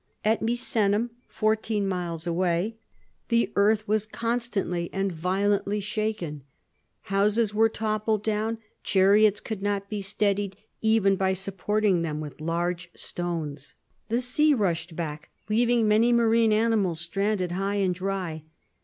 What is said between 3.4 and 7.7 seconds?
earth was constantly and violently shaken. Houses were